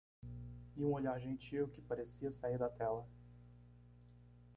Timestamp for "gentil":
1.21-1.67